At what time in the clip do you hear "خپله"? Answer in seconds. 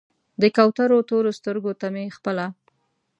2.17-2.45